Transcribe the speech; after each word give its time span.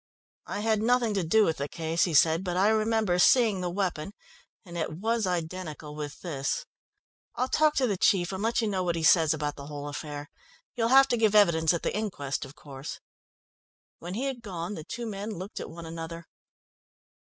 "I 0.47 0.61
had 0.61 0.81
nothing 0.81 1.13
to 1.13 1.23
do 1.23 1.45
with 1.45 1.57
the 1.57 1.69
case," 1.69 2.05
he 2.05 2.15
said, 2.15 2.43
"but 2.43 2.57
I 2.57 2.69
remember 2.69 3.19
seeing 3.19 3.61
the 3.61 3.69
weapon, 3.69 4.13
and 4.65 4.75
it 4.75 4.93
was 4.93 5.27
identical 5.27 5.95
with 5.95 6.21
this. 6.21 6.65
I'll 7.35 7.47
talk 7.47 7.75
to 7.75 7.85
the 7.85 7.97
chief 7.97 8.31
and 8.31 8.41
let 8.41 8.61
you 8.61 8.67
know 8.67 8.81
what 8.81 8.95
he 8.95 9.03
says 9.03 9.31
about 9.31 9.57
the 9.57 9.67
whole 9.67 9.87
affair. 9.87 10.31
You'll 10.75 10.87
have 10.87 11.07
to 11.09 11.17
give 11.17 11.35
evidence 11.35 11.71
at 11.71 11.83
the 11.83 11.95
inquest 11.95 12.45
of 12.45 12.55
course." 12.55 12.99
When 13.99 14.15
he 14.15 14.23
had 14.25 14.41
gone 14.41 14.73
the 14.73 14.83
two 14.83 15.05
men 15.05 15.29
looked 15.35 15.59
at 15.59 15.69
one 15.69 15.85
another. 15.85 16.25